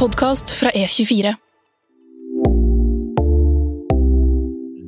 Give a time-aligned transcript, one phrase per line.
[0.00, 1.34] podkast fra E24.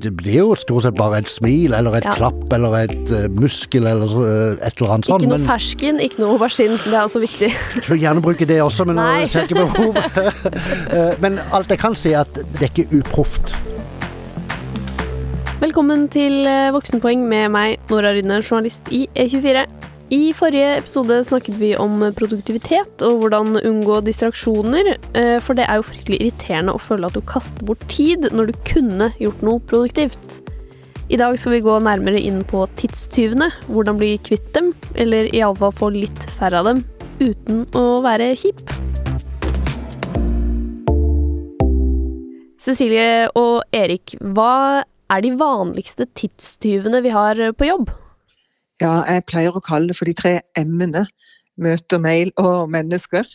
[0.03, 2.15] Det blir jo stort sett bare et smil, eller et Ja.
[2.17, 5.23] klapp, eller et uh, muskel, eller eh, et eller annet sånt.
[5.23, 6.79] Ikke noe Men fersken, ikke noe aubergine.
[6.81, 7.51] Det er også viktig.
[7.53, 10.03] jeg vil gjerne bruke det også, men jeg ser ikke behovet.
[10.93, 13.53] Eh, men alt jeg kan si, er at det er ikke uproft.
[15.61, 19.69] Velkommen til Voksenpoeng med meg, Nora Rydne, journalist i E24.
[20.13, 25.79] I forrige episode snakket vi om produktivitet og hvordan unngå distraksjoner, eh, for det er
[25.81, 29.63] jo fryktelig irriterende å føle at du kaster bort tid når du kunne gjort noe
[29.71, 30.35] produktivt.
[31.09, 34.69] I dag skal vi gå nærmere inn på tidstyvene, hvordan bli kvitt dem,
[35.01, 36.85] eller iallfall få litt færre av dem,
[37.23, 38.61] uten å være kjip.
[42.61, 47.97] Cecilie og Erik, hva er de vanligste tidstyvene vi har på jobb?
[48.83, 51.07] Ja, jeg pleier å kalle det for de tre M-ene.
[51.63, 53.29] Møter, mail og mennesker.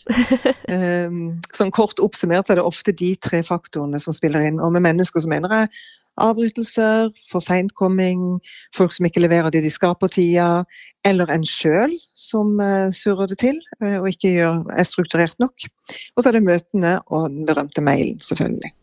[0.68, 4.58] um, sånn kort oppsummert så er det ofte de tre faktorene som spiller inn.
[4.60, 5.70] Og med mennesker så mener jeg
[6.18, 8.40] avbrytelser, for seintkomming,
[8.74, 10.64] folk som ikke leverer det de skal på tida,
[11.06, 15.68] eller en sjøl som uh, surrer det til uh, og ikke gjør, er strukturert nok.
[16.16, 18.74] Og så er det møtene og den berømte mailen, selvfølgelig.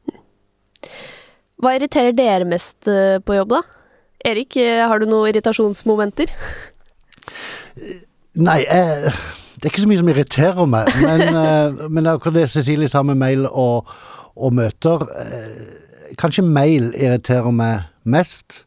[1.61, 3.74] Hva irriterer dere mest eh, på jobb, da?
[4.25, 6.31] Erik, eh, har du noen irritasjonsmomenter?
[8.35, 9.13] Nei, jeg,
[9.59, 13.03] det er ikke så mye som irriterer meg, men, eh, men akkurat det Cecilie sa
[13.05, 13.91] med mail og,
[14.35, 15.81] og møter eh,
[16.21, 18.61] Kanskje mail irriterer meg mest.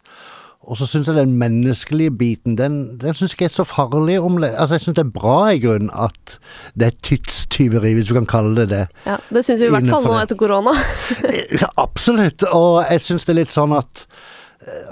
[0.68, 4.18] Og så syns jeg den menneskelige biten, den, den syns jeg ikke er så farlig.
[4.20, 4.50] Om det.
[4.58, 6.34] Altså, jeg syns det er bra i grunnen at
[6.76, 8.82] det er tidstyveri, hvis du kan kalle det det.
[9.06, 10.74] Ja, Det syns vi i hvert fall nå etter korona.
[11.62, 12.44] Ja, absolutt.
[12.52, 14.17] Og jeg syns det er litt sånn at eh,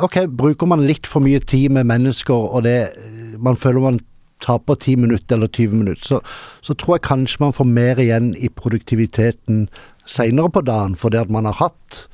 [0.04, 2.78] Ok, bruker man litt for mye tid med mennesker, og det
[3.42, 4.00] man føler man
[4.44, 6.20] taper 10 minutter eller 20 minutter, så,
[6.60, 9.66] så tror jeg kanskje man får mer igjen i produktiviteten
[10.06, 12.04] seinere på dagen, fordi at man har hatt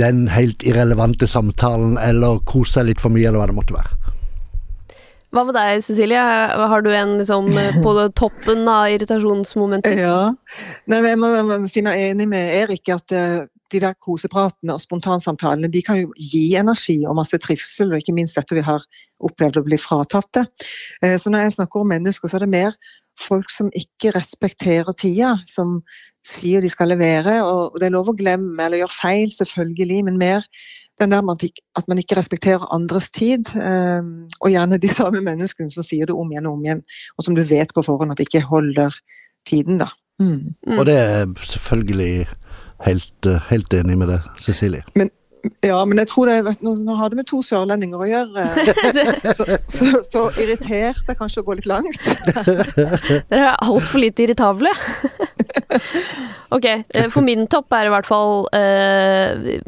[0.00, 4.06] den helt irrelevante samtalen, eller kost seg litt for mye, eller hva det måtte være.
[5.34, 6.22] Hva med deg, Cecilie?
[6.70, 9.98] Har du en liksom eh, på toppen av irritasjonsmomentet?
[10.00, 10.30] Ja.
[10.88, 14.82] Nei, men jeg må, si meg enig med Erik at eh, de der kosepratene og
[14.82, 18.84] spontansamtalene de kan jo gi energi og masse trivsel, og ikke minst dette vi har
[19.26, 20.46] opplevd å bli fratatt det.
[21.02, 22.76] Eh, Så når jeg snakker om mennesker, så er det mer
[23.16, 25.80] folk som ikke respekterer tida, som
[26.26, 30.18] sier de skal levere, og det er lov å glemme eller gjøre feil, selvfølgelig, men
[30.18, 30.46] mer
[31.00, 31.22] den der
[31.76, 34.02] at man ikke respekterer andres tid, eh,
[34.40, 36.82] og gjerne de samme menneskene som sier det om igjen og om igjen,
[37.16, 38.94] og som du vet på forhånd at ikke holder
[39.46, 39.90] tiden, da.
[40.20, 40.56] Mm.
[40.78, 42.26] Og det er selvfølgelig
[42.84, 44.84] helt, eh, helt enig med det, Cecilie.
[45.62, 48.46] Ja, men jeg tror det vet, nå, nå har det med to sørlendinger å gjøre.
[49.36, 52.08] Så, så, så irritert er kanskje å gå litt langt.
[53.30, 54.72] Dere er altfor lite irritable.
[56.56, 59.58] ok, eh, for min topp er i hvert fall eh,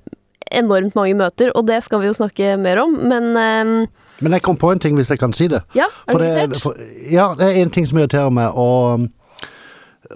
[0.58, 3.74] enormt mange møter, og det skal vi jo snakke mer om, men eh,
[4.18, 5.62] Men jeg kom på en ting, hvis jeg kan si det.
[5.78, 6.62] ja, er du det, irritert?
[6.62, 6.80] for,
[7.10, 9.06] ja, det er en ting som irriterer meg, og,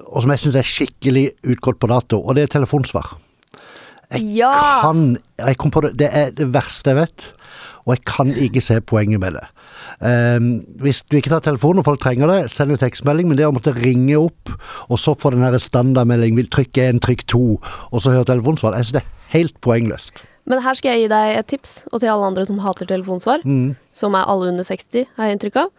[0.09, 3.15] og som jeg syns er skikkelig utgått på dato, og det er telefonsvar.
[4.13, 4.53] Jeg Ja!
[4.83, 7.33] kan Jeg kom på det, det er det verste jeg vet,
[7.87, 9.45] og jeg kan ikke se poenget med det.
[10.03, 13.47] Um, hvis du ikke tar telefonen og folk trenger det, send en tekstmelding, men det
[13.47, 14.53] å måtte ringe opp,
[14.89, 17.43] og så få den her standardmelding, vil trykke én, trykk to,
[17.91, 20.23] og så høre telefonsvar, jeg synes det er helt poengløst.
[20.51, 23.45] Men her skal jeg gi deg et tips, og til alle andre som hater telefonsvar,
[23.47, 23.77] Mm.
[23.95, 25.71] som er alle under 60, har jeg inntrykk av.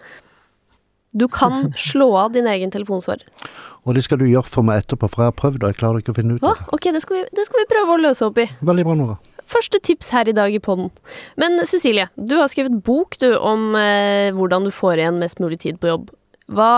[1.13, 3.25] Du kan slå av din egen telefonsvarer.
[3.83, 6.01] Og det skal du gjøre for meg etterpå, for jeg har prøvd, og jeg klarer
[6.01, 6.67] ikke å finne ut av det.
[6.77, 8.47] ok, det skal, vi, det skal vi prøve å løse opp i.
[8.65, 9.17] Veldig bra, Nora.
[9.53, 10.89] Første tips her i dag i podden.
[11.37, 15.59] Men Cecilie, du har skrevet bok du, om eh, hvordan du får igjen mest mulig
[15.65, 16.09] tid på jobb.
[16.53, 16.71] Hva,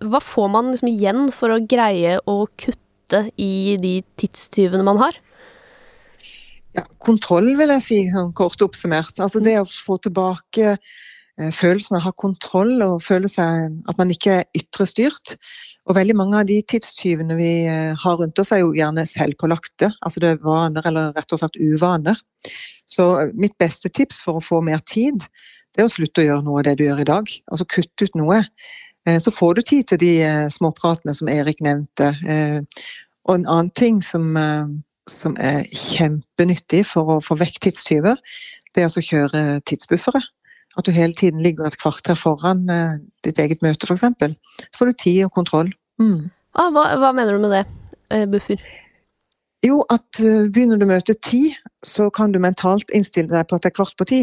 [0.00, 5.20] hva får man liksom igjen for å greie å kutte i de tidstyvene man har?
[6.76, 9.16] Ja, kontroll, vil jeg si, sånn kort oppsummert.
[9.22, 10.76] Altså det å få tilbake
[11.54, 15.36] følelsen av å ha kontroll og føle seg at man ikke er ytre styrt.
[15.88, 19.88] Og veldig mange av de tidstyvene vi eh, har rundt oss, er jo gjerne selvpålagte.
[20.04, 22.20] Altså det er vaner, eller rett og slett uvaner.
[22.90, 25.24] Så eh, mitt beste tips for å få mer tid,
[25.74, 27.32] det er å slutte å gjøre noe av det du gjør i dag.
[27.50, 28.42] Altså kutte ut noe.
[29.08, 32.12] Eh, Så får du tid til de eh, småpratene som Erik nevnte.
[32.28, 32.60] Eh,
[33.28, 34.66] Og en annen ting som, eh,
[35.08, 38.16] som er kjempenyttig for å få vekk tidstyver,
[38.74, 40.20] det er altså å kjøre tidsbuffere.
[40.80, 44.06] At du hele tiden ligger et kvarter foran eh, ditt eget møte, f.eks.
[44.64, 45.72] Så får du tid og kontroll.
[46.00, 46.30] Mm.
[46.56, 47.64] Ah, hva, hva mener du med det,
[48.10, 48.62] eh, buffer?
[49.60, 51.50] Jo, at uh, begynner du møtet ti,
[51.84, 54.20] så kan du mentalt innstille deg på at det er kvart på ti.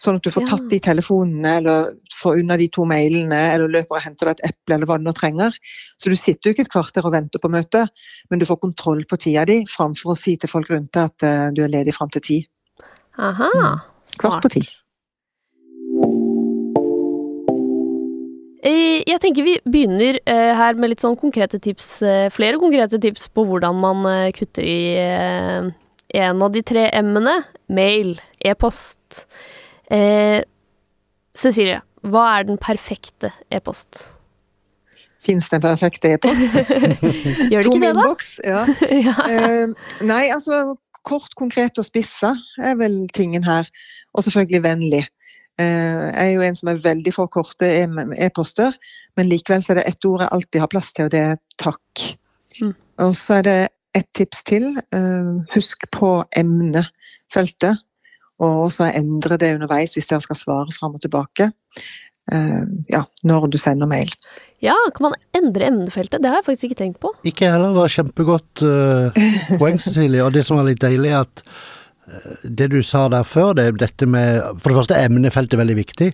[0.00, 0.54] Sånn at du får Ja.
[0.54, 4.48] tatt de telefonene, eller får unna de to mailene, eller løper og henter deg et
[4.48, 5.52] eple, eller hva du nå trenger.
[6.00, 7.92] Så du sitter jo ikke et kvarter og venter på møtet,
[8.30, 11.28] men du får kontroll på tida di, framfor å si til folk rundt deg at
[11.28, 12.40] uh, du er ledig fram til ti.
[13.18, 13.52] Aha.
[14.16, 14.64] Kvart på ti.
[18.58, 23.28] Jeg tenker vi begynner eh, her med litt sånn konkrete tips, eh, flere konkrete tips
[23.30, 25.68] på hvordan man eh, kutter i eh,
[26.18, 27.36] en av de tre M-ene.
[27.70, 29.26] Mail, e-post.
[29.94, 30.40] Eh,
[31.38, 34.06] Cecilie, hva er den perfekte e-post?
[35.22, 36.58] Fins det en perfekt e-post?
[37.52, 38.02] Gjør det Tom ikke det, da?
[38.02, 38.64] Inbox, Ja.
[39.06, 39.14] ja.
[39.28, 40.76] Eh, nei, altså
[41.06, 43.68] kort, konkret og spissa er vel tingen her.
[44.14, 45.04] Og selvfølgelig vennlig.
[45.58, 48.74] Eh, jeg er jo en som er veldig for korte e-poster,
[49.18, 51.40] men likevel så er det ett ord jeg alltid har plass til, og det er
[51.58, 52.04] takk.
[52.60, 52.74] Mm.
[53.06, 53.58] Og så er det
[53.98, 54.68] ett tips til.
[54.94, 57.80] eh, husk på emnefeltet,
[58.38, 61.50] og også endre det underveis hvis dere skal svare fram og tilbake.
[62.30, 62.62] Eh,
[62.92, 64.12] ja, når du sender mail.
[64.62, 66.22] ja, kan man endre emnefeltet?
[66.22, 67.12] Det har jeg faktisk ikke tenkt på.
[67.24, 68.62] Ikke heller, det var kjempegodt
[69.58, 70.22] poeng, Cecilie.
[70.22, 71.42] Og det som var litt deilig, er at
[72.42, 76.12] det du sa der før, det dette med For det første emnefeltet er veldig viktig,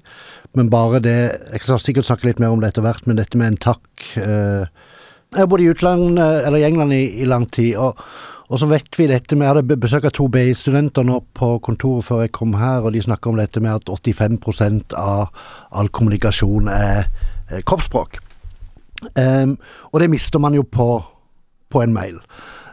[0.58, 1.16] men bare det
[1.52, 4.06] Jeg skal sikkert snakke litt mer om det etter hvert, men dette med en takk
[4.20, 4.64] eh,
[5.34, 8.00] Jeg har bodd i utlandet, eller i England i, i lang tid, og,
[8.48, 12.08] og så vet vi dette med Jeg hadde besøk av to BI-studenter nå på kontoret
[12.08, 15.30] før jeg kom her, og de snakker om dette med at 85% av
[15.70, 17.06] all kommunikasjon er
[17.48, 18.18] er kroppsspråk.
[19.14, 19.58] Um,
[19.92, 20.88] og det mister man jo på,
[21.70, 22.20] på en mail.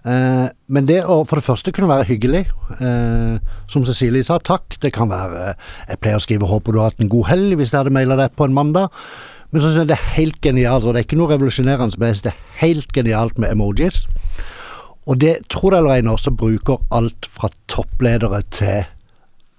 [0.02, 2.46] Eh, men det å for det første kunne være hyggelig,
[2.80, 4.80] eh, som Cecilie sa, takk.
[4.82, 5.54] Det kan være
[5.88, 8.16] Jeg pleier å skrive 'håper du har hatt en god helg' hvis jeg hadde maila
[8.16, 8.90] deg på en mandag.
[9.52, 12.14] Men så synes jeg det er helt genialt, og det er ikke noe revolusjonerende, men
[12.14, 14.08] det er helt genialt med emojis.
[15.08, 18.86] Og det, tror det eller ei så bruker alt fra toppledere til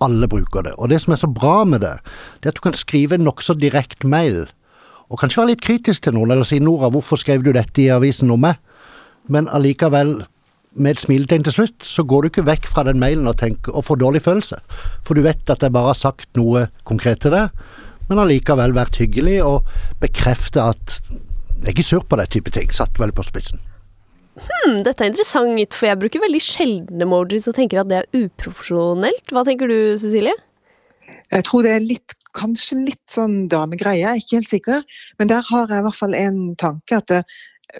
[0.00, 0.72] alle bruker det.
[0.78, 1.98] Og det som er så bra med det,
[2.40, 4.46] det er at du kan skrive en nokså direkte mail,
[5.10, 7.92] og kanskje være litt kritisk til noen, eller si 'Nora, hvorfor skrev du dette i
[7.92, 8.56] avisen om meg?'
[9.28, 10.24] Men allikevel,
[10.74, 13.74] med et smiletegn til slutt, så går du ikke vekk fra den mailen og, tenker,
[13.74, 14.58] og får dårlig følelse.
[15.04, 17.52] For du vet at jeg bare har sagt noe konkret til deg,
[18.08, 19.68] men allikevel vært hyggelig og
[20.02, 20.98] bekrefta at
[21.62, 22.72] jeg er ikke sur på det type ting.
[22.74, 23.60] Satt veldig på spissen.
[24.32, 28.24] Hm, dette er interessant, for jeg bruker veldig sjelden emojis og tenker at det er
[28.24, 29.28] uprofesjonelt.
[29.30, 30.34] Hva tenker du, Cecilie?
[31.32, 34.84] Jeg tror det er litt, kanskje litt sånn damegreie, jeg er ikke helt sikker.
[35.20, 37.22] Men der har jeg i hvert fall en tanke at det,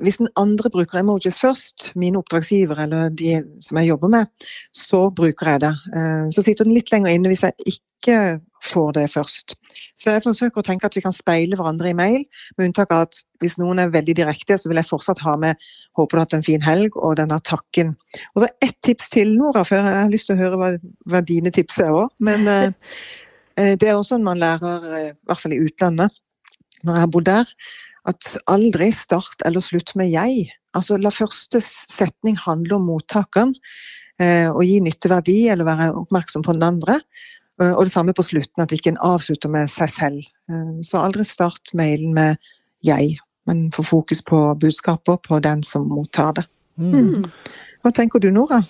[0.01, 5.11] hvis den andre bruker emojis først, mine oppdragsgivere eller de som jeg jobber med, så
[5.11, 5.75] bruker jeg det.
[5.97, 9.55] Eh, Så sitter den litt lenger inne hvis jeg ikke får det først.
[9.99, 12.25] Så jeg forsøker å tenke at vi kan speile hverandre i mail,
[12.57, 15.57] med unntak av at hvis noen er veldig direkte, så vil jeg fortsatt ha med
[15.97, 17.97] 'håper du har hatt en fin helg' og denne takken.
[18.35, 21.21] Og så ett tips til, Nora, for jeg har lyst til å høre hva, hva
[21.21, 22.09] dine tips er òg.
[22.19, 22.73] Men eh,
[23.57, 26.11] eh, det er også sånn man lærer, i hvert fall i utlandet,
[26.85, 27.55] når jeg har bodd der,
[28.09, 30.51] at aldri start eller slutt med 'jeg'.
[30.75, 33.55] Altså La første setning handle om mottakeren,
[34.19, 37.01] eh, og gi nytteverdi eller være oppmerksom på den andre.
[37.61, 40.23] Eh, Og det samme på slutten, at ikke en avslutter med seg selv.
[40.49, 42.37] Eh, Så aldri start mailen med
[42.85, 46.47] 'jeg', men få fokus på budskapet på den som mottar det.
[46.79, 47.31] Mm.
[47.85, 48.65] Hva tenker du, Nora?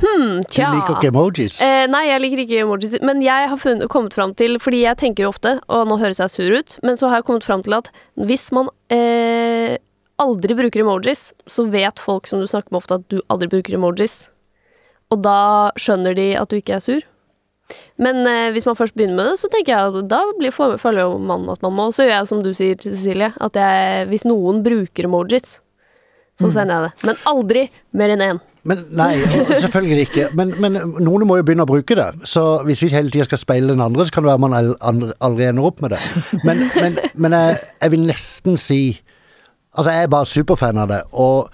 [0.00, 1.60] Hmm, Du liker ikke emojis?
[1.62, 2.96] Eh, nei, jeg liker ikke emojis.
[3.06, 6.32] Men jeg har funnet, kommet fram til Fordi jeg tenker ofte, og nå høres jeg
[6.32, 9.76] sur ut, men så har jeg kommet fram til at hvis man eh,
[10.22, 13.78] aldri bruker emojis, så vet folk som du snakker med ofte at du aldri bruker
[13.78, 14.28] emojis.
[15.14, 17.02] Og da skjønner de at du ikke er sur.
[18.02, 21.04] Men eh, hvis man først begynner med det, så tenker jeg at da blir, føler
[21.06, 21.86] jo man at man må.
[21.90, 25.60] Og Så gjør jeg som du sier, Cecilie, at jeg, hvis noen bruker emojis,
[26.40, 27.06] så sender jeg det.
[27.08, 27.62] Men aldri
[27.94, 28.42] mer enn én.
[28.64, 29.18] Men Nei,
[29.64, 30.28] selvfølgelig ikke.
[30.36, 32.06] Men, men noen må jo begynne å bruke det.
[32.28, 35.48] Så hvis vi hele tida skal speile den andre, så kan det være man aldri
[35.50, 36.00] ender opp med det.
[36.48, 38.82] Men, men, men jeg, jeg vil nesten si
[39.74, 41.00] Altså, jeg er bare superfan av det.
[41.18, 41.48] Og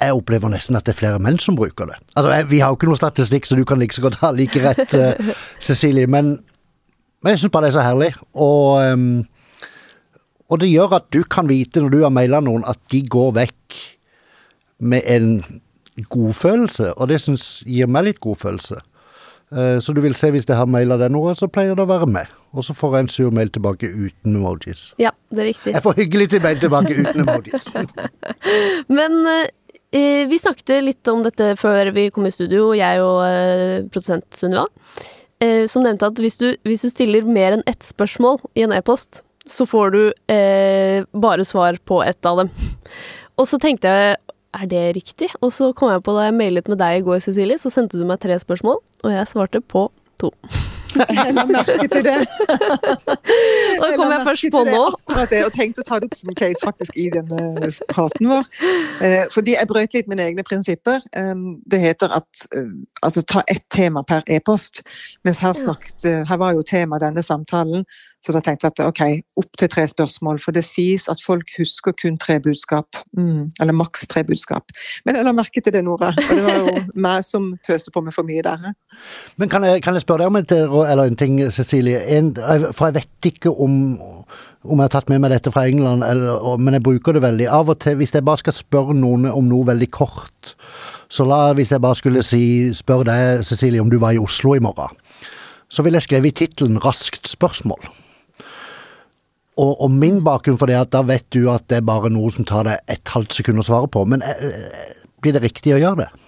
[0.00, 1.98] jeg opplever nesten at det er flere menn som bruker det.
[2.14, 4.30] Altså, jeg, Vi har jo ikke noe statistikk, så du kan like så godt ha
[4.32, 6.08] like rett, uh, Cecilie.
[6.08, 6.38] Men,
[7.20, 8.10] men jeg syns bare det er så herlig.
[8.32, 9.26] Og, um,
[10.48, 13.36] og det gjør at du kan vite når du har maila noen, at de går
[13.36, 13.78] vekk
[14.88, 15.28] med en
[16.10, 18.80] godfølelse, og det syns gir meg litt godfølelse.
[19.54, 21.90] Eh, Så du vil se hvis jeg har maila deg noe, så pleier det å
[21.90, 22.26] være med.
[22.54, 24.92] Og så får jeg en sur mail tilbake uten emojis.
[24.98, 25.74] Ja, det er riktig.
[25.74, 27.66] Jeg får hyggelig til mail tilbake uten emojis.
[28.98, 33.82] Men eh, vi snakket litt om dette før vi kom i studio, jeg og eh,
[33.90, 34.66] produsent Sunniva.
[35.42, 38.74] Eh, som nevnte at hvis du, hvis du stiller mer enn ett spørsmål i en
[38.74, 42.52] e-post, så får du eh, bare svar på ett av dem.
[43.38, 44.16] Og så tenkte jeg
[44.54, 45.30] er det riktig?
[45.40, 48.00] Og så kom jeg på da jeg mailet med deg i går, Cecilie, så sendte
[48.00, 49.88] du meg tre spørsmål, og jeg svarte på
[50.22, 50.32] to.
[51.00, 52.18] Jeg la merke til det.
[53.74, 54.82] Da kom jeg, jeg først på nå.
[54.84, 58.46] og tenkte å ta det opp som en case faktisk i denne praten vår.
[59.04, 61.02] Eh, fordi jeg brøt litt mine egne prinsipper.
[61.70, 62.70] Det heter at uh,
[63.04, 64.82] altså ta ett tema per e-post.
[65.26, 67.84] Mens her, snakket, uh, her var jo tema denne samtalen,
[68.24, 69.02] så da tenkte jeg at ok,
[69.42, 70.40] opp til tre spørsmål.
[70.42, 73.00] For det sies at folk husker kun tre budskap.
[73.18, 74.72] Mm, eller maks tre budskap.
[75.04, 76.12] Men jeg la merke til det, Nora.
[76.14, 78.72] Og det var jo meg som pøste på med for mye der.
[79.40, 80.54] Men kan jeg, kan jeg spørre deg om et,
[80.88, 82.00] eller en ting, Cecilie?
[82.16, 82.32] En,
[82.72, 83.96] for jeg vet ikke om,
[84.64, 87.48] om jeg har tatt med meg dette fra England, eller, men jeg bruker det veldig.
[87.52, 90.54] Av og til, hvis jeg bare skal spørre noen om noe veldig kort,
[91.12, 94.56] så la, hvis jeg bare skulle si, spørre deg, Cecilie, om du var i Oslo
[94.56, 94.96] i morgen,
[95.70, 97.92] så ville jeg skrevet i tittelen 'Raskt spørsmål'.
[99.54, 102.10] Og, og min bakgrunn for det er at da vet du at det er bare
[102.10, 104.02] noe som tar deg et halvt sekund å svare på.
[104.10, 106.23] Men eh, eh, blir det riktig å gjøre det?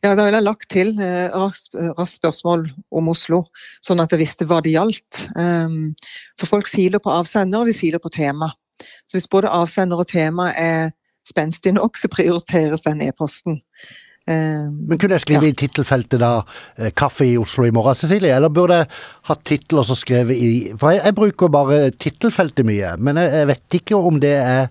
[0.00, 2.64] Ja, da ville jeg lagt til eh, raskt spørsmål
[2.96, 3.42] om Oslo,
[3.84, 5.26] sånn at jeg visste hva det gjaldt.
[5.36, 5.92] Um,
[6.40, 8.48] for folk siler på avsender, og de siler på tema.
[9.04, 10.94] Så hvis både avsender og tema er
[11.28, 13.60] spenstig nok, så prioriteres den e-posten.
[14.24, 16.32] Um, Men kunne jeg skrive i tittelfeltet da
[16.78, 18.32] eh, 'Kaffe i Oslo i morgen', Cecilie?
[18.36, 18.90] Eller burde jeg
[19.28, 23.32] hatt tittel og så skrevet i For jeg, jeg bruker bare tittelfeltet mye, men jeg,
[23.32, 24.68] jeg vet ikke om det er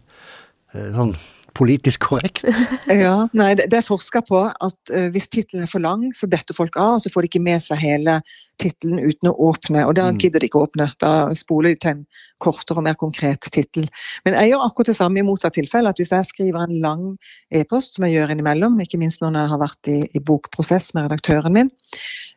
[0.73, 1.13] eh, sånn
[1.59, 2.45] politisk korrekt.
[2.89, 6.27] Ja, nei, det, det er forska på at eh, hvis tittelen er for lang, så
[6.31, 8.15] detter folk av, og så får de ikke med seg hele
[8.59, 10.17] tittelen uten å åpne, og da Mm.
[10.19, 10.87] gidder de ikke å åpne.
[10.99, 12.01] Da spoler de til en
[12.41, 13.85] kortere og mer konkret tittel.
[14.25, 17.03] Men jeg gjør akkurat det samme i motsatt tilfelle, at hvis jeg skriver en lang
[17.51, 21.07] e-post, som jeg gjør innimellom, ikke minst når jeg har vært i, i bokprosess med
[21.09, 21.69] redaktøren min,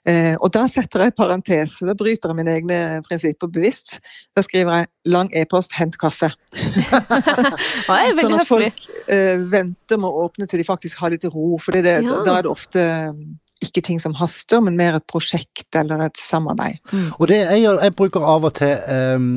[0.07, 4.01] eh, og da setter jeg parentes, og da bryter jeg mine egne prinsipper bevisst.
[4.37, 6.31] Da skriver jeg 'lang e-post, hent kaffe'.
[8.21, 11.57] Sånn at folk eh, venter med å åpne til de faktisk har litt ro.
[11.59, 12.23] For det, Ja.
[12.25, 13.23] da er det ofte mm,
[13.63, 16.79] ikke ting som haster, men mer et prosjekt eller et samarbeid.
[17.19, 19.31] Og det jeg gjør, jeg bruker av og til, ehm,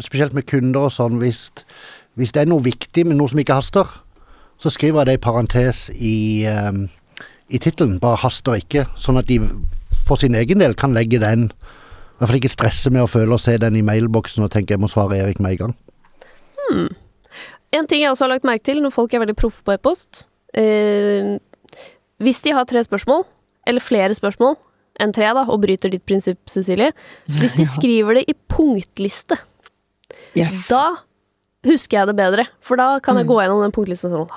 [0.00, 1.50] spesielt med kunder og sånn, hvis,
[2.16, 3.88] hvis det er noe viktig, men noe som ikke haster,
[4.60, 6.82] så skriver jeg det i parentes i, um,
[7.48, 7.98] i tittelen.
[8.00, 9.40] Bare haster ikke, sånn at de
[10.06, 11.50] for sin egen del kan legge den
[12.20, 14.82] hvert fall ikke stresse med å føle å se den i mailboksen og tenke jeg
[14.82, 15.74] må svare Erik med en gang.
[17.74, 20.24] En ting jeg også har lagt merke til når folk er veldig proffe på e-post
[20.58, 21.36] eh,
[22.22, 23.24] Hvis de har tre spørsmål,
[23.66, 24.56] eller flere spørsmål
[25.00, 26.90] enn tre, da, og bryter ditt prinsipp, Cecilie
[27.30, 29.38] Hvis de skriver det i punktliste,
[30.36, 30.66] Yes.
[30.68, 30.96] da
[31.66, 32.44] husker jeg det bedre.
[32.62, 34.28] For da kan jeg gå gjennom den punktlisten sånn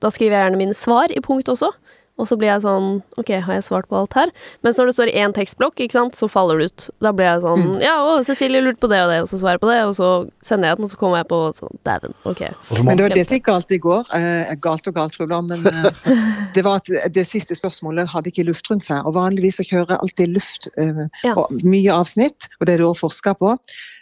[0.00, 1.68] Da skriver jeg gjerne mine svar i punkt også.
[2.18, 4.30] Og så blir jeg sånn Ok, har jeg svart på alt her?
[4.66, 6.86] Mens når det står i én tekstblokk, ikke sant, så faller det ut.
[7.04, 9.58] Da blir jeg sånn Ja, å, Cecilie lurte på det og det, og så svarer
[9.58, 10.08] jeg på det, og så
[10.44, 12.42] sender jeg den, og så kommer jeg på sånn Dæven, ok.
[12.84, 14.10] Men det var det som gikk galt i går.
[14.18, 16.10] Eh, galt og galt, tror jeg, men eh,
[16.56, 19.04] det var at det siste spørsmålet hadde ikke luft rundt seg.
[19.06, 20.68] Og vanligvis så kjører alltid luft.
[20.76, 21.34] Eh, Ja.
[21.38, 23.54] og mye avsnitt, og det er det også forska på.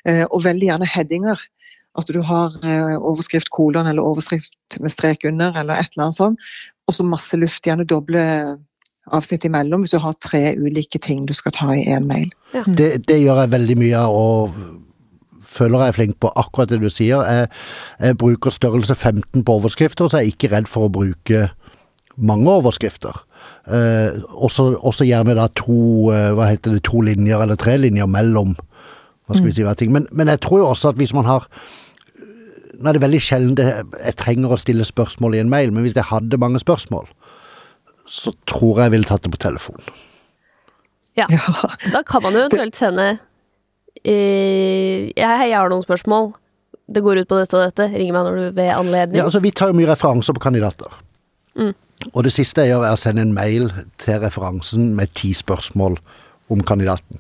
[0.09, 1.45] Eh, og veldig gjerne headinger.
[1.97, 6.19] At du har eh, overskrift kolon eller overskrift med strek under, eller et eller annet
[6.19, 6.51] sånt.
[6.87, 8.23] Og så masse luft, gjerne doble
[9.15, 12.33] avsnitt imellom, hvis du har tre ulike ting du skal ta i én mail.
[12.67, 16.81] det, det gjør jeg veldig mye av, og føler jeg er flink på akkurat det
[16.83, 17.23] du sier.
[17.23, 17.51] Jeg,
[18.03, 21.47] jeg bruker størrelse 15 på overskrifter, så jeg er ikke redd for å bruke
[22.17, 23.23] mange overskrifter.
[23.67, 28.09] Eh, også, også gjerne da to, eh, hva heter det, to linjer eller tre linjer
[28.11, 28.55] mellom
[29.27, 29.91] hva skal vi si, hver ting.
[29.95, 31.49] Men, men jeg tror jo også at hvis man har
[32.77, 33.67] Nå er det veldig sjelden det,
[34.03, 37.09] jeg trenger å stille spørsmål i en mail, men hvis jeg hadde mange spørsmål,
[38.07, 39.81] så tror jeg jeg ville tatt det på telefon.
[41.17, 41.27] Ja.
[41.33, 41.41] Ja.
[41.95, 43.07] Da kan man jo eventuelt sende
[44.05, 46.35] eh, jeg, jeg har noen spørsmål.
[46.87, 47.89] Det går ut på dette og dette.
[47.97, 49.19] Ring meg når du ved anledning.
[49.19, 50.93] Ja, altså Vi tar jo mye referanser på kandidater.
[51.57, 51.73] Mm.
[52.13, 53.71] Og det siste jeg gjør, er å sende en mail
[54.03, 55.97] til referansen med ti spørsmål
[56.53, 57.19] om kandidaten.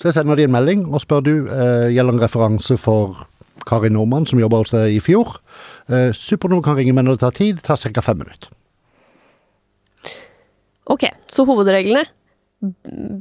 [0.00, 3.20] Så jeg sender de en melding og spør du eh, gjelder en referanse for
[3.68, 5.38] Kari Nordmann, som jobba hos deg i fjor.
[5.88, 7.60] Eh, supert kan ringe meg når det tar tid.
[7.60, 8.02] Det tar ca.
[8.02, 8.50] fem minutter.
[10.90, 12.04] Ok, så hovedreglene.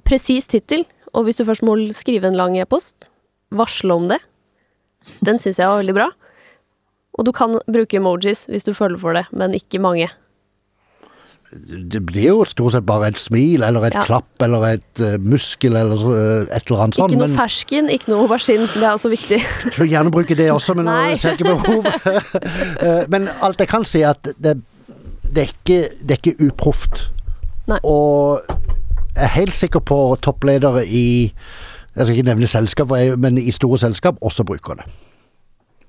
[0.05, 3.09] Presis tittel, og hvis du først må skrive en lang e-post,
[3.51, 4.19] varsle om det.
[5.25, 6.09] Den syns jeg var veldig bra.
[7.17, 10.07] Og du kan bruke emojis hvis du føler for det, men ikke mange.
[11.51, 14.05] Det blir jo stort sett bare et smil eller et Ja.
[14.08, 17.12] klapp eller et uh, muskel eller eh, et eller annet sånt.
[17.12, 18.67] Ikke noe men- fersken, ikke noe aubergine.
[18.72, 19.39] Det er også viktig.
[19.65, 21.86] Jeg vil gjerne bruke det også, men jeg ser ikke behov.
[22.81, 24.55] Eh, men alt jeg kan si er at det,
[25.27, 27.03] det, er, ikke, det er ikke uproft.
[27.67, 27.77] Nei.
[27.84, 31.34] Og jeg er helt sikker på toppledere i
[31.96, 32.89] Jeg skal ikke nevne selskap,
[33.20, 34.88] men i store selskap også bruker det.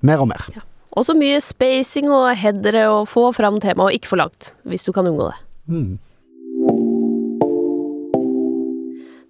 [0.03, 0.43] Mer og mer.
[0.91, 4.91] Også mye spacing og headere og få fram temaet, og ikke for langt, hvis du
[4.91, 5.39] kan unngå det.
[5.67, 5.99] Mm.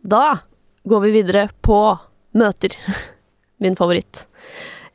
[0.02, 0.40] Da
[0.84, 1.98] går vi videre på
[2.32, 2.75] møter.
[3.63, 4.28] Min favoritt.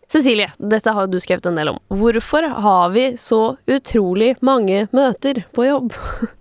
[0.09, 1.79] Cecilie, dette har du skrevet en del om.
[1.93, 5.93] Hvorfor har vi så utrolig mange møter på jobb?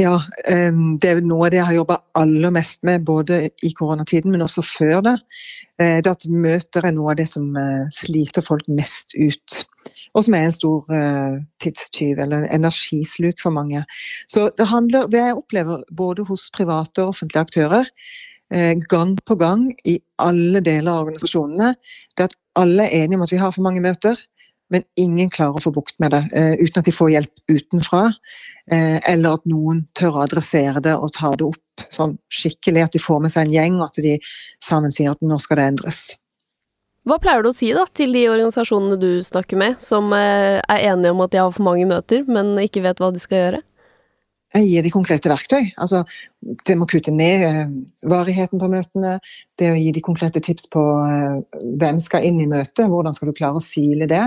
[0.00, 0.14] Ja,
[0.46, 4.44] det er noe av det jeg har jobba aller mest med, både i koronatiden, men
[4.44, 5.14] også før det.
[5.76, 9.58] Eh, det at møter er noe av det som eh, sliter folk mest ut.
[10.16, 13.84] Og som er en stor eh, tidstyv, eller energisluk for mange.
[14.32, 17.96] Så det handler, det jeg opplever både hos private og offentlige aktører,
[18.92, 21.70] gang på gang i alle deler av organisasjonene,
[22.12, 24.18] det er at alle er enige om at vi har for mange møter,
[24.72, 28.06] men ingen klarer å få bukt med det uh, uten at de får hjelp utenfra.
[28.70, 32.96] Uh, eller at noen tør å adressere det og ta det opp sånn skikkelig, at
[32.96, 34.16] de får med seg en gjeng, og at de
[34.62, 36.02] sammen sier at nå skal det endres.
[37.08, 40.88] Hva pleier du å si da til de organisasjonene du snakker med, som uh, er
[40.92, 43.62] enige om at de har for mange møter, men ikke vet hva de skal gjøre?
[44.52, 45.70] Jeg gir de konkrete verktøy.
[45.80, 46.02] Altså,
[46.42, 47.60] det med å kutte ned eh,
[48.08, 49.14] varigheten på møtene.
[49.58, 53.30] Det å gi de konkrete tips på eh, hvem skal inn i møtet, hvordan skal
[53.30, 54.26] du klare å sile det.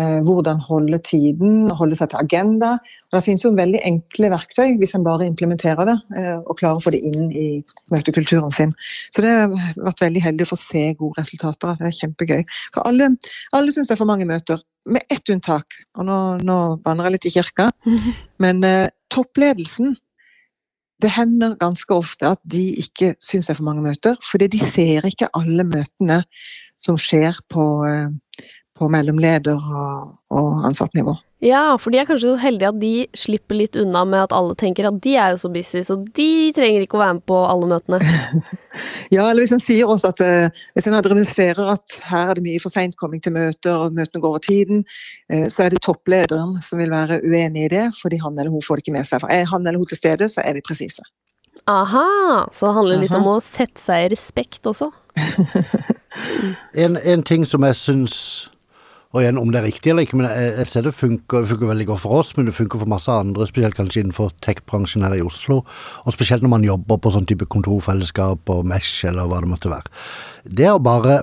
[0.00, 2.70] Eh, hvordan holde tiden, holde seg til agenda.
[3.10, 5.96] Og det finnes jo veldig enkle verktøy hvis en bare implementerer det
[6.46, 7.46] og klarer å få det inn i
[7.92, 8.72] møtekulturen sin.
[9.12, 11.76] Så det har vært veldig heldig å få se gode resultater.
[11.80, 12.40] Det er kjempegøy.
[12.74, 13.10] For alle,
[13.52, 15.76] alle syns det er for mange møter, med ett unntak.
[15.98, 17.68] Og nå, nå banner jeg litt i kirka.
[18.42, 18.64] Men
[19.12, 19.96] toppledelsen
[21.02, 24.60] det hender ganske ofte at de ikke syns det er for mange møter, fordi de
[24.62, 26.22] ser ikke alle møtene
[26.82, 28.12] som skjer på, eh,
[28.82, 31.14] på mellomleder- og, og ansattnivå.
[31.42, 34.54] Ja, for de er kanskje så heldige at de slipper litt unna med at alle
[34.58, 37.38] tenker at de er jo så busy, så de trenger ikke å være med på
[37.46, 37.98] alle møtene.
[39.16, 42.44] ja, eller hvis en sier også at uh, hvis en adresserer at her er det
[42.46, 44.84] mye for seintkomming til møter, og møtene går over tiden,
[45.34, 48.62] uh, så er det topplederen som vil være uenig i det, fordi han eller hun
[48.62, 49.24] får det ikke med seg.
[49.24, 51.02] For er han eller hun til stede, så er de presise.
[51.70, 53.22] Aha, så det handler litt Aha.
[53.22, 54.90] om å sette seg i respekt også.
[56.86, 58.16] en, en ting som jeg syns
[59.12, 61.50] og igjen, om det er riktig eller ikke, men jeg, jeg ser det funker, det
[61.50, 65.04] funker veldig godt for oss, men det funker for masse andre, spesielt kanskje innenfor tech-bransjen
[65.04, 65.58] her i Oslo.
[66.06, 69.72] Og spesielt når man jobber på sånn type kontorfellesskap og Mesh eller hva det måtte
[69.72, 69.92] være.
[70.48, 71.20] Det å bare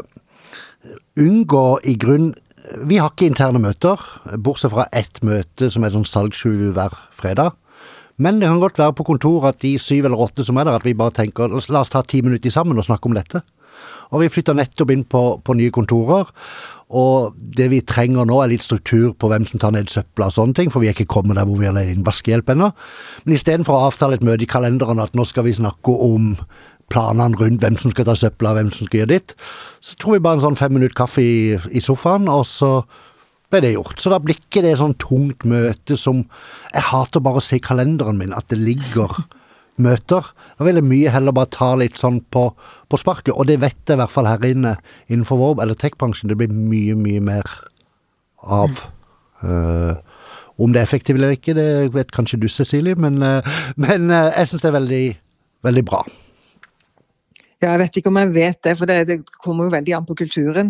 [1.20, 2.32] unngå i grunn
[2.86, 3.98] Vi har ikke interne møter,
[4.44, 7.56] bortsett fra ett møte som er sånn salgsreview hver fredag.
[8.20, 10.76] Men det kan godt være på kontoret at de syv eller åtte som er der,
[10.78, 13.42] at vi bare tenker la oss ta ti minutter sammen og snakke om dette.
[14.12, 16.28] Og vi flytter nettopp inn på, på nye kontorer.
[16.90, 20.36] Og det vi trenger nå, er litt struktur på hvem som tar ned søpla og
[20.36, 22.72] sånne ting, for vi er ikke kommet der hvor vi har leid inn vaskehjelp ennå.
[23.26, 26.34] Men istedenfor å avtale et møte i kalenderen at nå skal vi snakke om
[26.90, 29.36] planene rundt hvem som skal ta søpla, hvem som skal gjøre ditt,
[29.86, 31.38] så tror vi bare en sånn fem minutter kaffe i,
[31.70, 32.72] i sofaen, og så
[33.54, 34.02] ble det gjort.
[34.02, 36.24] Så da blir ikke det sånn tungt møte som
[36.74, 39.14] Jeg hater bare å se kalenderen min at det ligger
[39.82, 40.28] møter.
[40.58, 42.50] Da vil jeg mye heller bare ta litt sånn på,
[42.90, 44.76] på sparket, og det vet jeg i hvert fall her inne
[45.08, 47.52] innenfor vår, eller tech-bransjen, det blir mye, mye mer
[48.44, 48.86] av.
[49.44, 49.96] Uh,
[50.60, 54.28] om det er effektivt eller ikke, det vet kanskje du, Cecilie, men, uh, men uh,
[54.36, 55.06] jeg syns det er veldig,
[55.68, 56.04] veldig bra.
[57.60, 60.06] Ja, jeg vet ikke om jeg vet det, for det, det, kommer jo veldig an
[60.08, 60.70] på kulturen.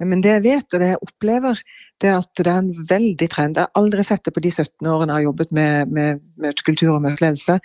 [0.00, 1.60] Men det jeg vet, og det jeg opplever,
[2.00, 3.60] det er at det er en veldig trend.
[3.60, 6.94] Jeg har aldri sett det på de 17 årene jeg har jobbet med, med møtekultur
[6.94, 7.58] og møteledelse.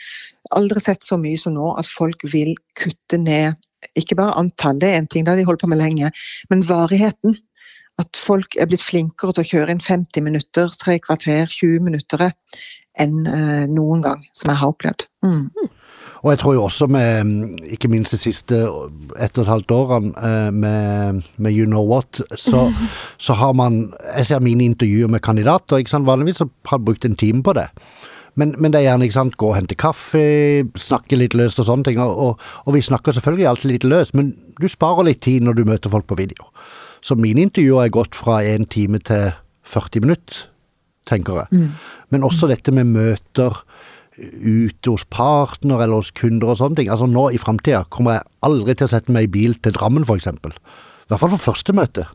[0.56, 3.56] Aldri sett så mye som nå at folk vil kutte ned
[4.00, 6.12] ikke bare antall, det er en ting, det har de holdt på med lenge,
[6.50, 7.38] men varigheten.
[8.02, 12.26] At folk er blitt flinkere til å kjøre inn 50 minutter, tre kvarter, 20 minutter
[13.00, 15.06] enn uh, noen gang, som jeg har opplevd.
[15.24, 15.70] Mm.
[16.26, 17.32] Og jeg tror jo også med,
[17.72, 22.18] ikke minst de siste ett og et halvt årene eh, med, med You Know What,
[22.34, 22.66] så,
[23.28, 26.08] så, har man Jeg ser mine intervjuer med kandidater, ikke sant.
[26.10, 27.68] Vanligvis så har jeg brukt en time på det.
[28.36, 30.24] Men, men, det er gjerne ikke sant, gå og hente kaffe,
[30.80, 32.02] snakke litt løst og sånne ting.
[32.04, 35.60] Og, og, og, vi snakker selvfølgelig alltid litt løst, men du sparer litt tid når
[35.60, 36.50] du møter folk på video.
[37.06, 39.32] Så mine intervjuer er gått fra en time til
[39.72, 40.46] 40 minutter,
[41.08, 41.62] tenker jeg.
[41.62, 41.70] Mm.
[42.14, 43.62] Men også dette med møter
[44.16, 46.92] ute hos partner eller hos kunder og sånne ting.
[46.92, 50.08] Altså Nå i framtida kommer jeg aldri til å sette meg i bil til Drammen,
[50.08, 50.30] f.eks.
[50.32, 52.08] I hvert fall for første møte.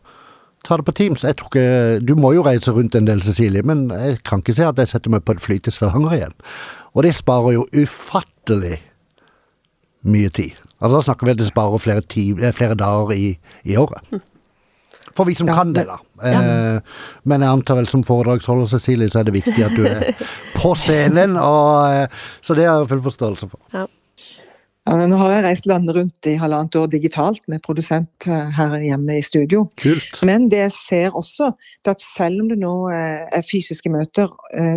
[0.64, 1.24] Ta det på Teams.
[1.24, 4.54] Jeg tror ikke, Du må jo reise rundt en del, Cecilie, men jeg kan ikke
[4.54, 6.34] se at jeg setter meg på et fly til Stavanger igjen.
[6.94, 8.80] Og det sparer jo ufattelig
[10.02, 10.58] mye tid.
[10.80, 14.04] Altså Da snakker vi at det sparer flere, tid, eh, flere dager i, i året.
[14.10, 14.20] Hm.
[15.16, 15.96] For vi som ja, kan det, da.
[16.22, 16.40] Ja.
[16.40, 16.80] Eh,
[17.24, 20.12] men jeg antar vel som foredragsholder, Cecilie, så er det viktig at du er
[20.60, 21.36] på scenen.
[21.36, 23.60] Og, eh, så det har jeg full forståelse for.
[23.74, 23.86] Ja.
[24.90, 29.20] Nå har jeg reist landet rundt i halvannet år digitalt med produsent eh, her hjemme
[29.20, 29.68] i studio.
[29.78, 30.18] Kult.
[30.26, 31.52] Men det jeg ser også,
[31.84, 34.32] er at selv om det nå er fysiske møter,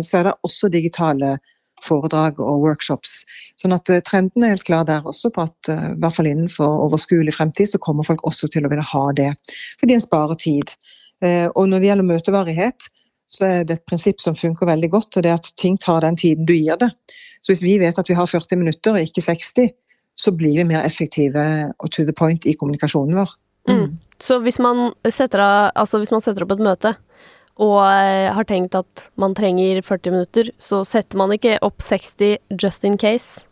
[0.06, 1.34] så er det også digitale
[1.82, 3.24] foredrag og workshops.
[3.60, 7.34] Sånn at trenden er helt klar der også på at i hvert fall innenfor overskuelig
[7.34, 9.32] fremtid så kommer folk også til å ville ha det,
[9.82, 10.72] fordi en sparer tid.
[11.52, 12.88] Og når det gjelder møtevarighet,
[13.34, 16.04] så er det et prinsipp som funker veldig godt, og det er at ting tar
[16.06, 16.92] den tiden du gir det.
[17.42, 19.74] Så hvis vi vet at vi har 40 minutter og ikke 60,
[20.14, 21.44] så blir vi mer effektive
[21.78, 23.32] og to the point i kommunikasjonen vår.
[23.68, 23.78] Mm.
[23.78, 23.98] Mm.
[24.22, 26.94] Så hvis man, setter av, altså hvis man setter opp et møte
[27.62, 32.38] og eh, har tenkt at man trenger 40 minutter, så setter man ikke opp 60
[32.58, 33.44] just in case?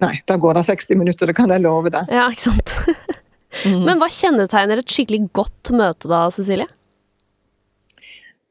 [0.00, 2.12] Nei, da går det 60 minutter, det kan jeg love deg.
[2.12, 2.74] Ja, ikke sant.
[3.68, 3.86] mm.
[3.88, 6.68] Men hva kjennetegner et skikkelig godt møte da, Cecilie?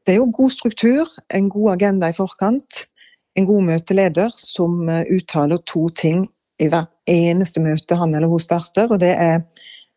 [0.06, 2.84] Det er jo god struktur, en god agenda i forkant,
[3.38, 6.24] en god møteleder som eh, uttaler to ting
[6.60, 9.40] i hver eneste møte han eller hun starter, og det er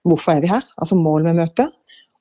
[0.07, 1.71] hvorfor er vi her, altså målet med møtet,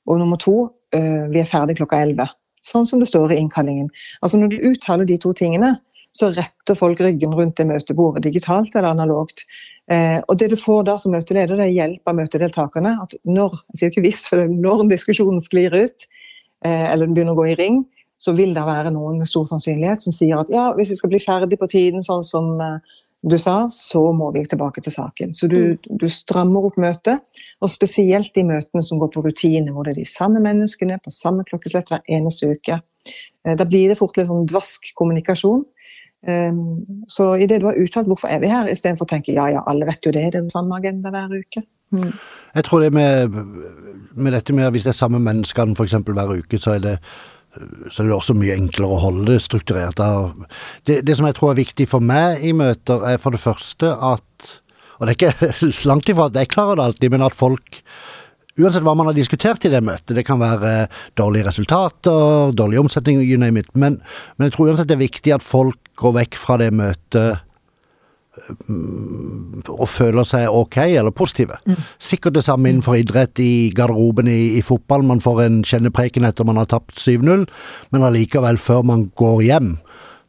[0.07, 0.57] og nummer to,
[0.95, 2.29] eh, vi er ferdig klokka elleve.
[2.63, 3.89] Sånn som det står i innkallingen.
[4.23, 5.77] Altså Når du uttaler de to tingene,
[6.15, 9.47] så retter folk ryggen rundt det møtebordet, digitalt eller analogt.
[9.91, 12.99] Eh, og det du får da som møteleder, det er hjelp av møtedeltakerne.
[13.03, 16.07] at når, jeg sier jo ikke hvis, for når diskusjonen sklir ut,
[16.65, 17.83] Eh, eller den begynner å gå i ring,
[18.23, 21.11] så vil det være noen med stor sannsynlighet som sier at ja, hvis vi skal
[21.11, 25.35] bli ferdig på tiden, sånn som eh, du sa, så må vi tilbake til saken.
[25.35, 25.99] Så du, mm.
[26.01, 27.23] du strammer opp møtet,
[27.63, 31.13] og spesielt de møtene som går på rutine, hvor det er de samme menneskene på
[31.15, 32.81] samme klokkeslett hver eneste uke.
[33.47, 35.65] Eh, da blir det fort litt sånn dvask kommunikasjon.
[37.11, 39.87] Så idet du har uttalt 'hvorfor er vi her', istedenfor å tenke 'ja ja, alle
[39.87, 41.65] vet jo det, det er den samme agenda hver uke'.
[41.91, 42.13] Mm.
[42.55, 43.31] Jeg tror det med,
[44.15, 45.93] med dette med hvis det er samme menneskene f.eks.
[45.93, 46.99] hver uke, så er det
[47.53, 50.01] så det er også mye enklere å holde det strukturert.
[50.89, 53.93] Det, det, som jeg tror er viktig for meg i møter, er for det første
[53.93, 54.51] at
[55.03, 57.83] Og det er ikke langt ifra at jeg klarer det alltid, men at folk
[58.61, 63.23] Uansett hva man har diskutert i det møtet, det kan være dårlige resultater, dårlig omsetning,
[63.25, 63.97] you name it, men,
[64.37, 67.41] men jeg tror uansett det er viktig at folk går vekk fra det møtet
[69.69, 71.59] og føler seg ok eller positive.
[71.69, 71.81] Mm.
[72.01, 75.05] Sikkert det samme innenfor idrett, i garderoben i, i, fotball.
[75.05, 77.45] Man får en kjennepreken etter man har tapt 7-0,
[77.93, 79.75] men allikevel, før man går hjem,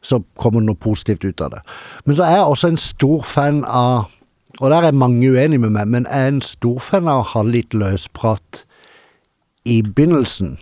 [0.04, 1.62] så kommer det noe positivt ut av det.
[2.04, 4.12] Men så er jeg også en stor fan av,
[4.60, 7.28] og der er mange uenige med meg, men jeg er en stor fan av å
[7.32, 8.66] ha litt løsprat
[9.64, 10.58] i begynnelsen.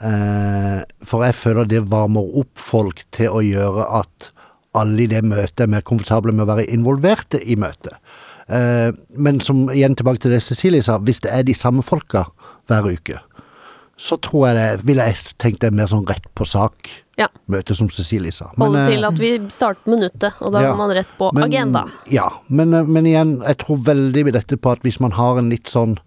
[0.00, 4.30] Eh, for jeg føler det varmer opp folk til å gjøre at
[4.78, 7.98] alle i det møtet er mer komfortable med å være involverte i møtet.
[8.48, 12.24] Eh, men som igjen tilbake til det Cecilie sa, hvis det er de samme folka
[12.70, 13.20] hver uke,
[13.98, 17.90] så tror jeg det ville jeg tenkt det er mer sånn rett på sak-møte, som
[17.92, 18.52] Cecilie sa.
[18.54, 21.32] Men, Holde til eh, at vi starter minuttet, og da ja, var man rett på
[21.34, 21.84] men, agenda.
[22.12, 25.40] Ja, men, eh, men, igjen, jeg tror veldig med dette på at hvis man har
[25.40, 25.98] en litt sånn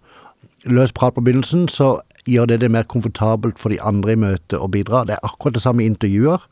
[0.70, 1.96] løs prat på begynnelsen, så
[2.30, 5.04] gjør det det mer komfortabelt for de andre i møtet å bidra.
[5.06, 6.42] Det er akkurat det samme i intervjuer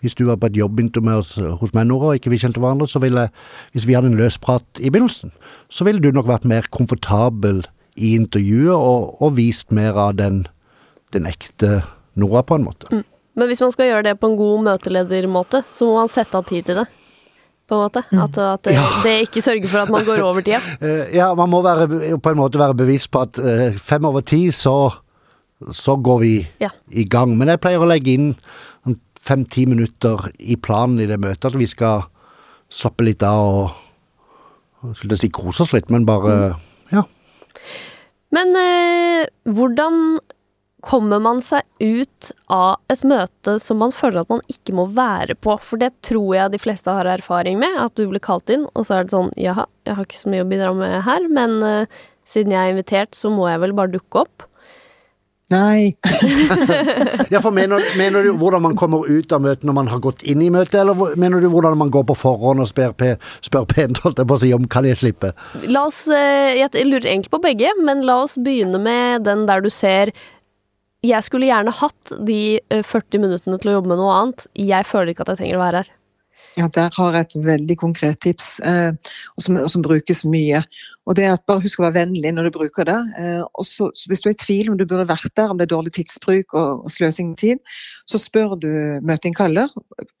[0.00, 2.62] hvis du var på et jobbintervju med oss hos meg, Nora, og ikke vi kjente
[2.62, 3.28] hverandre, så ville,
[3.74, 5.34] hvis vi hadde en løs prat i begynnelsen,
[5.68, 7.64] så ville du nok vært mer komfortabel
[8.00, 10.44] i intervjuet og, og vist mer av den,
[11.14, 11.82] den, ekte
[12.18, 12.88] Nora, på en måte.
[12.92, 13.04] Mm.
[13.38, 16.48] Men hvis man skal gjøre det på en god møteledermåte, så må man sette av
[16.48, 16.86] tid til det.
[17.70, 18.02] På en måte.
[18.10, 18.22] Mm.
[18.24, 18.86] At, at ja.
[19.04, 20.58] det ikke sørger for at man går over tida.
[20.82, 21.86] Eh, ja, man må være,
[22.18, 24.90] på en måte være bevisst på at eh, fem over ti, så,
[25.72, 26.72] så går vi ja.
[26.90, 27.36] i gang.
[27.38, 28.32] Men jeg pleier å legge inn
[29.20, 32.06] fem-ti minutter i planen i det møtet, at vi skal
[32.70, 33.70] slappe litt av
[34.80, 36.68] og jeg skulle si kose oss litt, men bare mm.
[36.96, 37.04] ja.
[38.32, 40.20] Men eh, hvordan
[40.80, 45.36] kommer man seg ut av et møte som man føler at man ikke må være
[45.36, 45.58] på?
[45.60, 48.86] For det tror jeg de fleste har erfaring med, at du blir kalt inn, og
[48.88, 51.58] så er det sånn jaha, jeg har ikke så mye å bidra med her, men
[51.66, 54.46] eh, siden jeg er invitert, så må jeg vel bare dukke opp.
[55.50, 55.96] Nei.
[57.32, 60.22] ja, for mener, mener, du hvordan man kommer ut av møtet når man har gått
[60.22, 62.94] inn i møtet, eller mener du hvordan man går på forhånd og spør,
[63.42, 65.32] spør pent holdt jeg på å si om kan jeg slippe?
[65.66, 69.60] La oss, eh, Jeg lurer egentlig på begge, men la oss begynne med den der
[69.64, 70.14] du ser
[71.02, 74.46] Jeg skulle gjerne hatt de 40 eh, minuttene til å jobbe med noe annet.
[74.54, 75.96] Jeg føler ikke at jeg trenger å være her.
[76.58, 78.90] Ja, Der har jeg et veldig konkret tips, eh,
[79.36, 80.62] og, som, og, som, brukes mye.
[81.06, 82.98] Og det er at Bare husk å være vennlig når du bruker det.
[83.18, 85.66] Eh, og så, Hvis du er i tvil om du burde vært der, om det
[85.66, 87.58] er dårlig tidsbruk og, og sløsing med tid,
[88.06, 88.68] så spør du
[89.06, 89.70] møteinnkaller.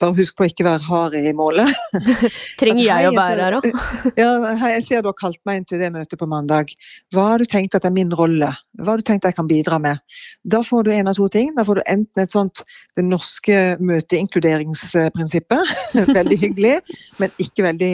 [0.00, 1.70] Bare husk på å ikke være hard i målet.
[2.60, 3.68] Trenger jeg å være her òg?
[4.22, 4.30] ja,
[4.76, 6.74] jeg ser du har kalt meg inn til det møtet på mandag.
[7.14, 8.50] Hva har du tenkt at er min rolle?
[8.80, 9.98] Hva har du tenkt jeg kan bidra med?
[10.46, 11.50] Da får du en av to ting.
[11.58, 12.64] Da får du enten et sånt
[12.98, 15.62] det norske møteinkluderingsprinsippet
[16.20, 16.76] veldig hyggelig,
[17.22, 17.92] men ikke veldig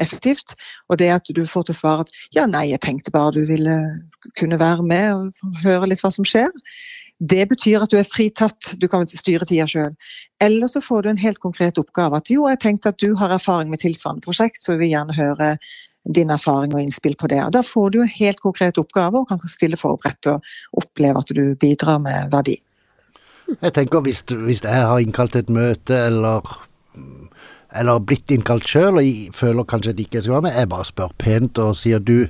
[0.00, 0.54] effektivt.
[0.88, 3.78] Og det at du får til svar at ja, nei, jeg tenkte bare du ville
[4.38, 6.50] kunne være med og høre litt hva som skjer.
[7.24, 9.94] Det betyr at du er fritatt, du kan styre tida sjøl.
[10.42, 12.18] Eller så får du en helt konkret oppgave.
[12.18, 15.16] At jo, jeg tenkte at du har erfaring med tilsvarende prosjekt, så vi vil gjerne
[15.16, 15.54] høre
[16.04, 17.40] din erfaring og innspill på det.
[17.46, 20.44] Og da får du en helt konkret oppgave og kan stille forberedt og
[20.82, 22.58] oppleve at du bidrar med verdi.
[23.60, 26.44] Jeg tenker hvis, hvis jeg har innkalt et møte eller
[27.74, 30.88] eller blitt innkalt sjøl og føler kanskje at de ikke skal være med, jeg bare
[30.88, 32.26] spør pent og sier du,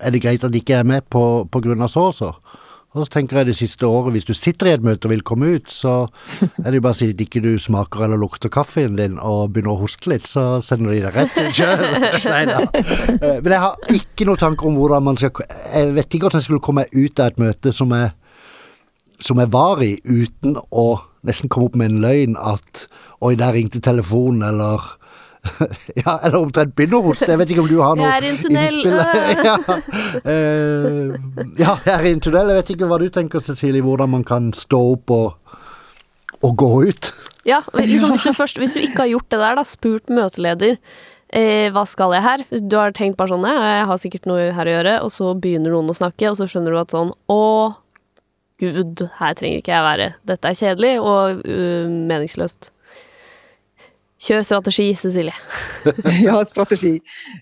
[0.00, 2.34] er det greit at de ikke er med på, på grunn av så og så?
[2.94, 5.24] Og så tenker jeg det siste året, hvis du sitter i et møte og vil
[5.26, 6.06] komme ut, så
[6.62, 9.50] er det jo bare å si at ikke du smaker eller lukter kaffen din og
[9.50, 11.82] begynner å hoste litt, så sender de deg rett ut sjøl.
[13.42, 16.46] Men jeg har ikke noen tanker om hvordan man skal Jeg vet ikke hvordan jeg
[16.46, 18.14] skulle komme meg ut av et møte som jeg,
[19.26, 20.86] som jeg var i, uten å
[21.26, 22.86] nesten kom opp med en løgn at
[23.24, 24.82] Oi, der ringte telefonen, eller
[26.04, 27.28] ja, eller omtrent binderhoste.
[27.30, 28.76] Jeg vet ikke om du har noe Jeg er i en tunnel.
[29.48, 29.54] ja,
[30.28, 32.52] uh, ja, jeg er i en tunnel.
[32.52, 35.56] Jeg vet ikke hva du tenker, Cecilie, hvordan man kan stå opp og,
[36.42, 37.10] og gå ut.
[37.48, 40.78] Ja, liksom, hvis, du først, hvis du ikke har gjort det der, da, spurt møteleder
[41.34, 42.44] eh, hva skal jeg her?
[42.62, 45.74] Du har tenkt bare sånn, jeg har sikkert noe her å gjøre, og så begynner
[45.74, 47.42] noen å snakke, og så skjønner du at sånn, å
[48.60, 50.12] gud, her trenger ikke jeg være.
[50.28, 52.70] Dette er kjedelig og uh, meningsløst.
[54.24, 55.34] Kjør strategi, Cecilie.
[56.24, 56.94] ja, strategi.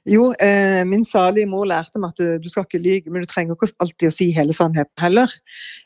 [0.08, 3.54] Jo, eh, min salige mor lærte meg at du skal ikke lyge, men du trenger
[3.54, 5.30] ikke alltid å si hele sannheten heller.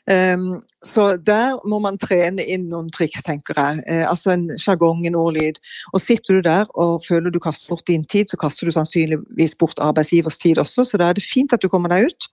[0.09, 0.47] Um,
[0.81, 3.83] så der må man trene inn noen triks, tenker jeg.
[3.85, 5.59] Eh, altså en sjargong, en ordlyd.
[5.93, 9.53] Og sitter du der og føler du kaster bort din tid, så kaster du sannsynligvis
[9.61, 12.31] bort arbeidsgivers tid også, så da er det fint at du kommer deg ut.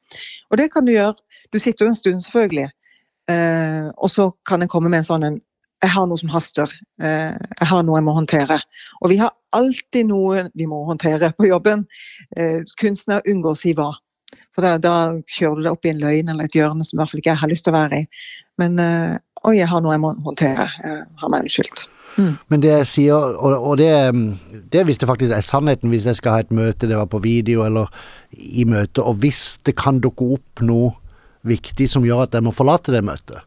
[0.48, 1.18] Og det kan du gjøre.
[1.52, 2.70] Du sitter jo en stund, selvfølgelig.
[3.30, 5.42] Eh, og så kan en komme med en sånn en
[5.84, 6.70] jeg har noe som haster.
[7.02, 8.56] Eh, jeg har noe jeg må håndtere.
[9.02, 11.84] Og vi har alltid noe vi må håndtere på jobben.
[12.36, 13.90] Eh, kunstner unngår å si hva.
[14.54, 14.94] For da, da,
[15.36, 17.34] kjører du deg opp i en løgn eller et hjørne som i hvert fall ikke
[17.34, 18.06] jeg har lyst til å være i.
[18.62, 20.68] Men eh, oi, jeg har noe jeg må håndtere.
[20.84, 21.88] Jeg har meg unnskyldt.
[22.14, 22.34] Mm.
[22.52, 23.90] Men det jeg sier, og, og det,
[24.72, 27.20] det hvis det faktisk er sannheten, hvis jeg skal ha et møte, det var på
[27.24, 27.90] video eller
[28.32, 30.94] i møte, og hvis det kan dukke opp noe
[31.48, 33.40] viktig som gjør at jeg må forlate det møtet,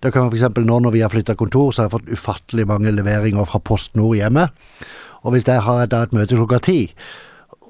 [0.00, 0.48] det kan f.eks.
[0.56, 3.98] nå når vi har flytta kontor, så har jeg fått ufattelig mange leveringer fra Post
[4.00, 4.46] Nord hjemme.
[5.20, 6.78] Og hvis jeg har et, et møte klokka ti,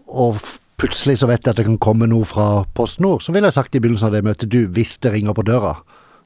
[0.07, 0.38] og
[0.81, 3.59] plutselig så vet jeg at det kan komme noe fra Post Nord, så ville jeg
[3.59, 5.75] sagt i begynnelsen av det møtet du, hvis det ringer på døra,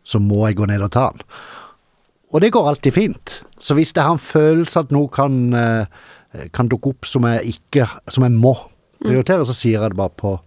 [0.04, 1.24] så må jeg gå ned og ta den.
[2.34, 3.38] Og det går alltid fint.
[3.62, 7.54] Så hvis jeg har en følelse at noe kan, eh, kan dukke opp som jeg
[7.54, 8.56] ikke Som jeg må
[9.00, 10.40] prioritere, så sier jeg det bare på,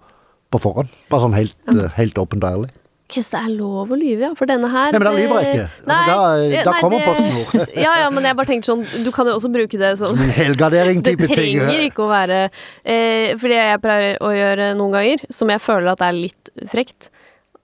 [0.52, 0.91] på forhånd.
[1.10, 1.56] Bare sånn helt,
[1.96, 2.70] helt åpent og ærlig.
[3.08, 4.30] Hvis det er lov å lyve, ja.
[4.36, 5.67] For denne her Nei, men da lyver jeg ikke.
[5.86, 6.15] Altså, da,
[6.52, 7.76] da nei, kommer PostNord.
[7.86, 10.26] ja, ja, men jeg bare tenkte sånn Du kan jo også bruke det som Som
[10.26, 11.32] en helgardering-type ting.
[11.32, 15.54] Det trenger ikke å være eh, For det jeg pleier å gjøre noen ganger, som
[15.54, 17.10] jeg føler at er litt frekt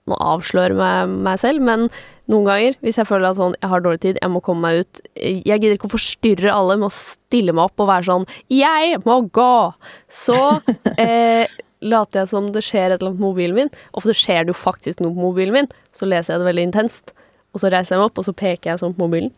[0.08, 1.86] Nå avslører jeg meg selv, men
[2.28, 4.84] noen ganger, hvis jeg føler at sånn Jeg har dårlig tid, jeg må komme meg
[4.84, 8.26] ut Jeg gidder ikke å forstyrre alle med å stille meg opp og være sånn
[8.52, 9.56] Jeg må gå!
[10.08, 10.36] Så
[11.04, 11.44] eh,
[11.84, 13.72] later jeg som det skjer et eller annet på mobilen min.
[13.96, 15.70] Ofte skjer det jo faktisk noe på mobilen min.
[15.94, 17.14] Så leser jeg det veldig intenst.
[17.54, 19.34] Og så reiser jeg meg opp, og så peker jeg sånn på mobilen.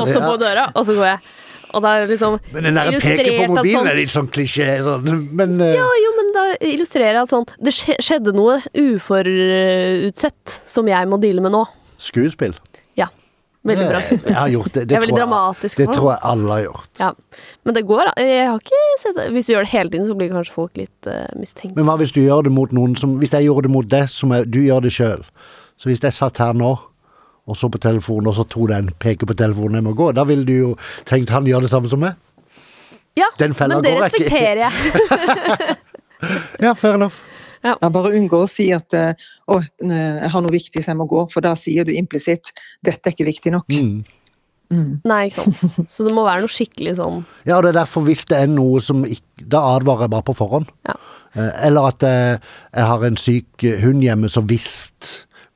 [0.00, 1.32] Og så på døra, og så går jeg.
[1.72, 4.66] Og da er liksom Men den der peke på mobilen sånn, er litt sånn klisjé,
[4.84, 10.58] sånn, men uh, Ja, jo, men da illustrerer jeg at sånn Det skjedde noe uforutsett
[10.68, 11.62] som jeg må deale med nå.
[12.02, 12.56] Skuespill?
[13.62, 14.32] Veldig bra skuespill.
[14.32, 14.80] Jeg har gjort det.
[14.80, 15.78] Det, det er veldig dramatisk.
[15.78, 16.88] Det tror jeg alle har gjort.
[16.98, 17.10] Ja.
[17.62, 19.26] Men det går Jeg har ikke sett det.
[19.36, 21.76] Hvis du gjør det hele tiden, så blir kanskje folk litt uh, mistenkt.
[21.76, 24.10] Men hva hvis du gjør det mot noen som Hvis jeg gjorde det mot deg,
[24.10, 25.22] som jeg, du gjør det sjøl.
[25.78, 26.74] Så hvis jeg satt her nå
[27.42, 30.22] og så på telefonen, og så tror den peker på telefonen jeg må gå, da
[30.26, 30.68] ville du jo
[31.08, 32.14] tenkt han gjør det samme som meg.
[33.18, 35.76] Ja, men det respekterer jeg.
[36.64, 37.18] ja, fair enough.
[37.62, 37.76] Ja.
[37.76, 37.90] ja.
[37.92, 39.14] bare unngå å si at eh,
[39.46, 43.08] 'å, jeg har noe viktig så jeg må gå', for da sier du implisitt 'dette
[43.08, 43.72] er ikke viktig nok'.
[43.72, 44.02] Mm.
[44.72, 44.92] Mm.
[45.04, 45.90] Nei, ikke sant.
[45.92, 48.48] Så det må være noe skikkelig sånn Ja, og det er derfor hvis det er
[48.48, 50.70] noe som ikke Da advarer jeg bare på forhånd.
[50.88, 50.94] Ja.
[51.34, 52.38] Eh, eller at jeg,
[52.72, 54.70] jeg har en syk hund hjemme, så hvis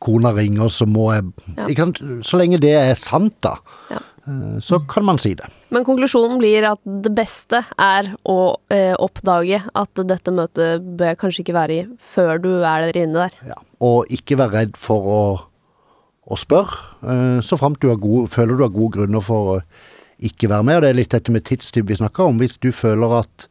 [0.02, 1.68] kona ringer, så må jeg ja.
[1.78, 1.94] kan,
[2.26, 3.56] Så lenge det er sant, da.
[3.92, 4.02] Ja.
[4.26, 5.46] Eh, så kan man si det.
[5.74, 8.38] Men konklusjonen blir at det beste er å
[8.72, 13.02] eh, oppdage at dette møtet bør jeg kanskje ikke være i før du er der
[13.04, 13.36] inne der.
[13.52, 15.22] Ja, og ikke være redd for å,
[16.26, 19.60] å spørre, eh, så framt du gode, føler du har gode grunner for å
[20.16, 20.78] ikke være med.
[20.78, 22.40] Og det er litt dette med tidstyv vi snakker om.
[22.42, 23.48] Hvis du føler at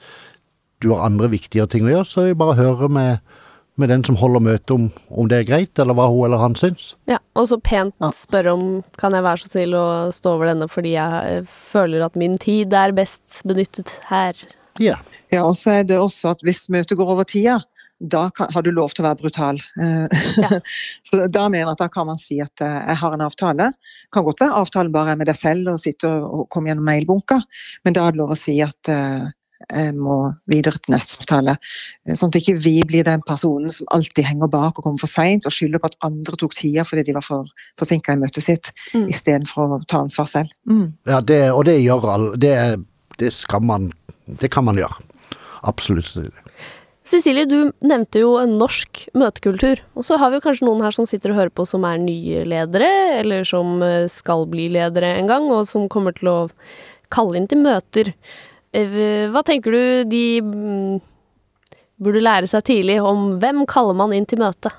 [0.83, 3.35] du har andre viktigere ting å gjøre, så bare høre med
[3.75, 6.55] med den som holder møtet om, om, det er greit, eller hva hun eller han
[6.59, 6.93] syns.
[7.11, 8.65] Ja, og så pent spørre om
[8.99, 9.85] kan jeg være så snill å
[10.15, 14.37] stå over denne fordi jeg føler at min tid er best benyttet her.
[14.81, 14.97] Ja.
[15.31, 17.61] ja, og så er det også at hvis møtet går over tida,
[17.99, 19.61] da kan, har du lov til å være brutal.
[19.79, 20.59] Eh, Ja.
[21.07, 23.69] så da mener jeg at da kan man si at eh, jeg har en avtale.
[24.11, 26.87] Kan godt være avtalen bare er med deg selv og sitte og, og komme gjennom
[26.87, 27.43] mailbunker,
[27.87, 29.31] men da er det lov å si at eh,
[29.95, 30.17] må
[30.51, 31.55] videre til neste avtale.
[32.07, 35.07] Eh, Sånn at ikke vi blir den personen som alltid henger bak og kommer for
[35.11, 37.45] seint og skylder på at andre tok tida fordi de var for
[37.79, 39.07] forsinka i møtet sitt, Mm.
[39.09, 40.49] istedenfor å ta ansvar selv.
[40.69, 40.93] Mm.
[41.07, 42.37] Ja, det, og det gjør alle.
[42.37, 42.55] Det,
[43.17, 43.91] det skal man
[44.27, 44.95] Det kan man gjøre.
[45.63, 46.31] Absolutt.
[47.05, 49.77] Cecilie, du nevnte jo en norsk møtekultur.
[49.93, 51.99] Og så har vi jo kanskje noen her som sitter og hører på som er
[52.01, 52.89] nye ledere,
[53.19, 56.37] eller som eh, skal bli ledere en gang, og som kommer til å
[57.13, 58.09] kalle inn til møter.
[58.75, 60.97] Eh, Hva tenker du de mm,
[62.01, 64.73] burde lære seg tidlig om hvem kaller man inn til møte?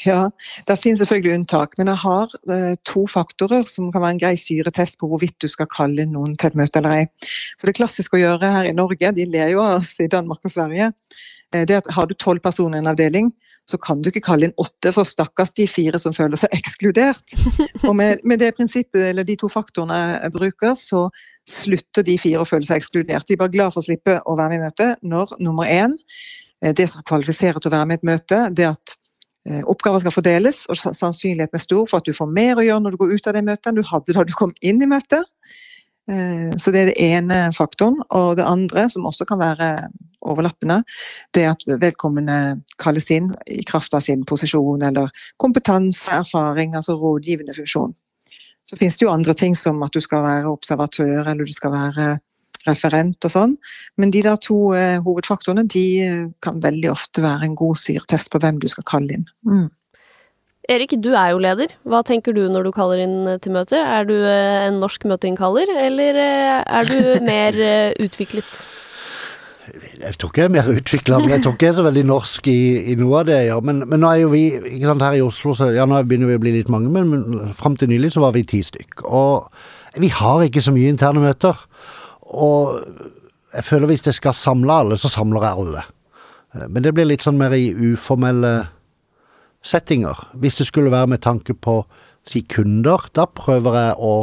[0.00, 0.30] Ja,
[0.64, 4.32] det finnes selvfølgelig unntak, men jeg har eh, to faktorer som kan være en grei
[4.40, 7.08] syretest på hvorvidt du skal kalle noen til et møte eller ei.
[7.60, 10.46] For det klassiske å gjøre her i Norge, de ler jo av oss i Danmark
[10.46, 10.90] og Sverige,
[11.52, 13.28] eh, det er at har du tolv personer i en avdeling,
[13.68, 17.36] så kan du ikke kalle inn åtte, for stakkars de fire som føler seg ekskludert.
[17.88, 21.06] Og med, med det prinsippet, eller de to faktorene jeg bruker, så
[21.48, 23.28] slutter de fire å føle seg ekskludert.
[23.28, 25.94] De er bare glad for å slippe å være med i møtet når nummer én,
[26.64, 28.98] eh, det som kvalifiserer til å være med i et møte, det er at
[29.48, 32.84] Eh, Oppgaver skal fordeles, og sannsynligheten er stor for at du får mer å gjøre
[32.84, 34.88] når du går ut av det møtet enn du hadde da du kom inn i
[34.90, 35.24] møtet.
[36.08, 38.00] Eh, Så det er det ene faktoren.
[38.10, 39.88] Og det andre, som også kan være
[40.22, 40.82] overlappende,
[41.34, 46.96] det er at vedkommende kalles inn i kraft av sin posisjon eller kompetanse, erfaring, altså
[47.00, 47.94] rådgivende funksjon.
[48.64, 51.72] Så finnes det jo andre ting som at du skal være observatør eller du skal
[51.72, 52.18] være
[52.68, 53.56] referent og sånn.
[53.96, 58.30] Men de der to eh, hovedfaktorene de eh, kan veldig ofte være en god syretest
[58.32, 59.26] på hvem du skal kalle inn.
[59.48, 59.68] Mm.
[60.70, 61.72] Erik, du er jo leder.
[61.88, 63.82] Hva tenker du når du kaller inn eh, til møter?
[63.82, 67.58] Er du eh, en norsk møteinnkaller, eller eh, er du mer
[67.98, 68.60] utviklet?
[70.00, 72.04] Jeg tror ikke jeg er mer utvikla, men jeg tror ikke jeg er så veldig
[72.06, 73.66] norsk i, i noe av det jeg gjør.
[73.66, 76.30] Men, men nå er jo vi ikke sant, her i Oslo, så ja, nå begynner
[76.30, 79.04] vi å bli litt mange, men, men fram til nylig så var vi ti stykk.
[79.10, 81.58] Og vi har ikke så mye interne møter.
[82.30, 82.78] Og
[83.56, 85.86] jeg føler hvis jeg skal samle alle, så samler jeg alle.
[86.66, 88.60] Men det blir litt sånn mer i uformelle
[89.62, 90.16] settinger.
[90.40, 91.82] Hvis det skulle være med tanke på
[92.28, 94.14] si kunder, da prøver jeg å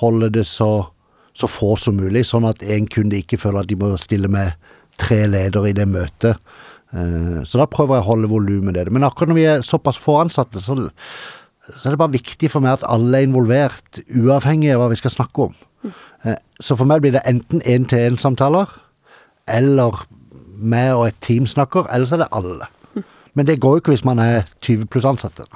[0.00, 0.88] holde det så,
[1.36, 4.52] så få som mulig, sånn at en kunde ikke føler at de må stille med
[5.00, 6.38] tre ledere i det møtet.
[6.92, 8.92] Eh, Så da prøver jeg å holde volumet nede.
[8.92, 10.76] Men akkurat når vi er såpass få ansatte, så,
[11.76, 15.00] så er det bare viktig for meg at alle er involvert, uavhengig av hva vi
[15.00, 15.56] skal snakke om.
[16.24, 18.68] Eh, Så for meg blir det enten én-til-én-samtaler,
[19.48, 20.04] eller
[20.62, 22.68] meg og et team snakker, eller så er det alle.
[23.38, 25.46] Men det går jo ikke hvis man er 20 pluss ansatte.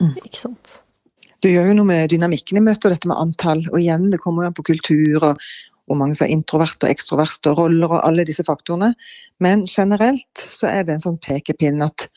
[0.00, 0.16] Mm.
[0.24, 0.80] Ikke sant?
[1.42, 3.64] Det gjør jo noe med dynamikken i møtet, og dette med antall.
[3.72, 5.42] Og igjen, det kommer jo an på kultur og
[5.86, 8.92] hvor mange som er introverte og ekstroverte, og roller og alle disse faktorene.
[9.42, 12.08] Men generelt så er det en sånn pekepinn at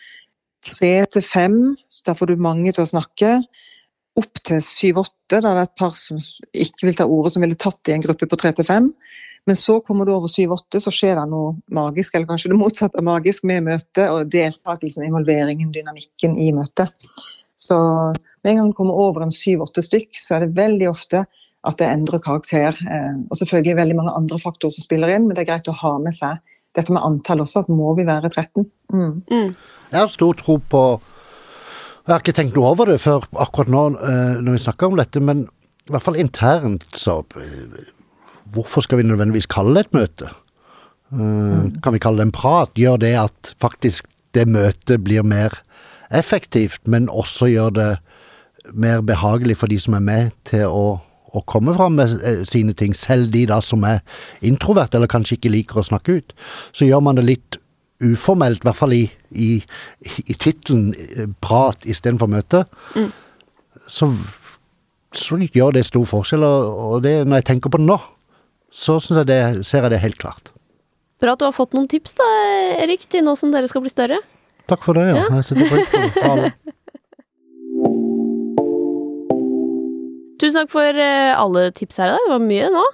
[0.65, 1.60] tre til fem,
[2.06, 3.36] da får du mange til å snakke.
[4.19, 7.60] Opp til syv-åtte, da er det et par som ikke vil ta ordet, som ville
[7.60, 8.89] tatt i en gruppe på tre til fem.
[9.50, 13.02] Men så kommer du over syv-åtte, så skjer det noe magisk, eller kanskje det motsatte
[13.02, 17.08] av magisk, med møtet og deltakelsen, involveringen, dynamikken i møtet.
[17.58, 17.80] Så
[18.44, 21.24] med en gang du kommer over en syv-åtte stykk, så er det veldig ofte
[21.66, 22.78] at det endrer karakter.
[22.86, 25.80] Eh, Og selvfølgelig veldig mange andre faktorer som spiller inn, men det er greit å
[25.82, 26.38] ha med seg
[26.78, 28.70] dette med antall også, at må vi være 13?
[28.94, 29.14] Mm.
[29.34, 29.54] Mm.
[29.90, 30.88] Jeg har stor tro på
[32.06, 35.02] Jeg har ikke tenkt noe over det før akkurat nå eh, når vi snakker om
[35.02, 35.48] dette, men
[35.90, 37.90] i hvert fall internt så eh,
[38.54, 40.30] Hvorfor skal vi nødvendigvis kalle det et møte?
[41.10, 41.82] Mm.
[41.82, 42.72] Kan vi kalle det en prat?
[42.78, 44.08] Gjør det at faktisk
[44.38, 45.62] det møtet blir mer
[46.14, 47.92] effektivt, men også gjør det
[48.74, 51.00] mer behagelig for de som er med til å,
[51.34, 54.04] å komme fram med eh, sine ting, selv de da som er
[54.46, 56.36] introvert eller kanskje ikke liker å snakke ut.
[56.74, 57.60] Så gjør man det litt
[58.04, 59.50] uformelt, i hvert fall i, i,
[60.26, 62.64] i tittelen eh, prat istedenfor møte,
[63.90, 64.12] så,
[65.16, 66.46] så gjør det stor forskjell.
[66.46, 68.00] Og det, når jeg tenker på det nå,
[68.72, 70.52] så jeg det, ser jeg det helt klart.
[71.20, 72.28] Bra at du har fått noen tips da,
[72.80, 74.20] Erik, til nå som dere skal bli større.
[74.70, 75.16] Takk for det, ja.
[75.26, 75.28] Ja.
[75.40, 76.12] Jeg setter pris på det.
[76.16, 76.52] Fra alle.
[80.40, 82.24] Tusen takk for eh, alle tips her i dag.
[82.24, 82.86] Det var mye nå.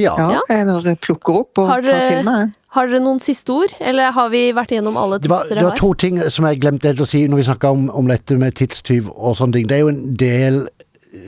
[0.00, 0.14] Ja.
[0.16, 2.54] Ja, jeg bare plukker opp og Har tar til meg.
[2.72, 5.58] Har dere noen siste ord, eller har vi vært igjennom alle tips dere har?
[5.58, 8.08] det var to ting som jeg glemte helt å si når vi snakka om, om
[8.08, 9.68] dette med tidstyv og sånne ting.
[9.68, 10.62] Det er jo en del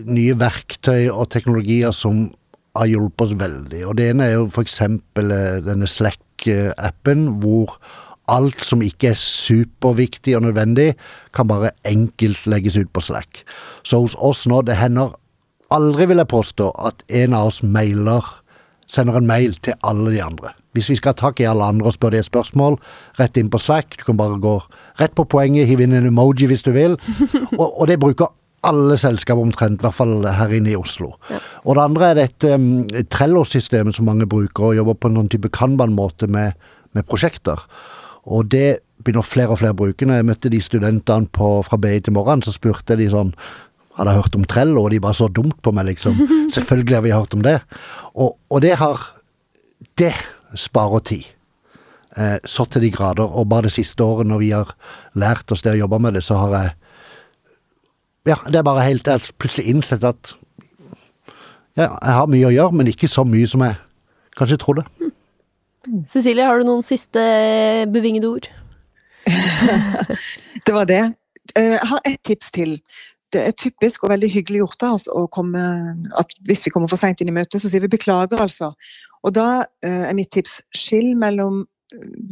[0.09, 2.31] nye verktøy og teknologier som
[2.75, 3.83] har hjulpet oss veldig.
[3.89, 7.79] Og det ene er jo eksempel eh, denne Slack-appen, hvor
[8.33, 10.95] alt som ikke er superviktig og nødvendig,
[11.37, 13.45] kan bare enkelt legges ut på Slack.
[13.85, 15.15] Så hos oss nå, det hender
[15.75, 18.25] aldri, vil jeg påstå, at en av oss mailer,
[18.91, 20.53] sender en mail til alle de andre.
[20.77, 22.77] Hvis vi skal ha tak i alle andre og spørre de et spørsmål,
[23.19, 23.95] rett inn på Slack.
[23.99, 24.59] Du kan bare gå
[25.01, 26.99] rett på poenget, hive inn en emoji hvis du vil.
[27.61, 28.29] og, og det bruker
[28.69, 31.13] alle selskaper omtrent, i hvert fall her inne i Oslo.
[31.31, 31.41] Ja.
[31.65, 35.31] Og det andre er dette um, Trello-systemet som mange bruker, og jobber på en sånn
[35.33, 36.59] type Kanban-måte med,
[36.97, 37.61] med, prosjekter.
[38.25, 40.09] Og det begynner flere og flere å bruke.
[40.09, 43.35] Når jeg møtte de studentene på, fra BI til morgenen, så spurte de sånn
[43.95, 46.17] hadde jeg hørt om Trello, og de bare så dumt på meg, liksom.
[46.57, 47.61] Selvfølgelig har vi hørt om det.
[48.19, 49.11] Og, og det har
[49.99, 50.15] Det
[50.59, 51.27] sparer tid.
[52.17, 53.27] Eh, så til de grader.
[53.27, 54.71] Og bare det siste året, når vi har
[55.15, 56.73] lært oss det og jobba med det, så har jeg
[58.27, 60.35] ja, det er bare helt Jeg har plutselig innsett at
[61.75, 63.75] ja, jeg har mye å gjøre, men ikke så mye som jeg
[64.39, 64.85] kanskje trodde.
[66.07, 67.25] Cecilie, har du noen siste
[67.91, 68.47] bevingede ord?
[70.67, 71.03] det var det.
[71.59, 72.77] Eh, jeg har ett tips til.
[73.35, 75.61] Det er typisk og veldig hyggelig gjort av oss å komme
[76.15, 78.71] at Hvis vi kommer for seint inn i møtet, så sier vi beklager, altså.
[79.27, 81.65] Og da eh, er mitt tips skill mellom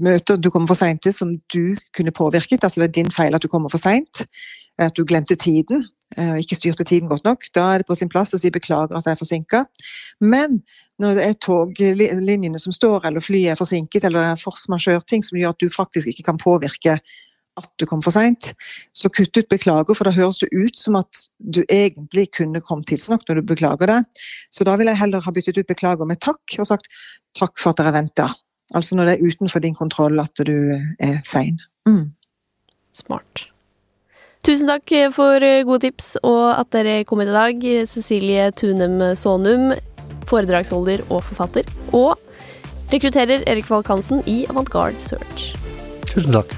[0.02, 3.34] møter du kommer for seint til som du kunne påvirket, altså det er din feil
[3.34, 4.24] at du kommer for seint,
[4.90, 5.84] at du glemte tiden
[6.16, 8.50] eh, og ikke styrte tiden godt nok, da er det på sin plass å si
[8.52, 9.64] beklager at jeg er forsinka.
[10.20, 10.62] Men
[11.02, 15.38] når det er toglinjene som står, eller flyet er forsinket, eller det force majeure-ting som
[15.38, 16.98] gjør at du faktisk ikke kan påvirke
[17.60, 18.54] at du kom for seint,
[18.96, 22.88] så kutt ut 'beklager', for da høres det ut som at du egentlig kunne kommet
[22.88, 24.00] tidsnok når du beklager det.
[24.50, 26.88] Så da vil jeg heller ha byttet ut 'beklager' med 'takk', og sagt
[27.36, 28.32] 'takk for at dere venta'.
[28.74, 31.60] Altså når det er utenfor din kontroll at du er sein.
[31.86, 32.12] Mm.
[32.92, 33.51] Smart.
[34.42, 37.66] Tusen takk for gode tips og at dere kom hit i dag.
[37.86, 39.70] Cecilie Tunem Sonum,
[40.26, 41.68] foredragsholder og forfatter.
[41.94, 42.18] Og
[42.90, 45.52] rekrutterer Erik Falk Hansen i Avantgarde Search.
[46.10, 46.56] Tusen takk.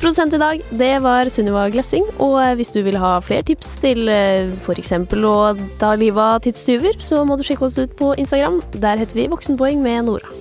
[0.00, 2.08] Produsent i dag, det var Sunniva Glessing.
[2.16, 4.96] Og hvis du vil ha flere tips til f.eks.
[4.96, 5.36] å
[5.80, 8.62] ta livet av tidstyver, så må du sjekke oss ut på Instagram.
[8.72, 10.32] Der heter vi Voksenpoeng med Nora.